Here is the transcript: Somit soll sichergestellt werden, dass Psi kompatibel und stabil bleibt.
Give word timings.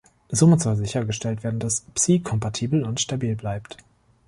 Somit 0.29 0.61
soll 0.61 0.77
sichergestellt 0.77 1.43
werden, 1.43 1.59
dass 1.59 1.81
Psi 1.93 2.21
kompatibel 2.21 2.83
und 2.83 2.99
stabil 2.99 3.35
bleibt. 3.35 3.77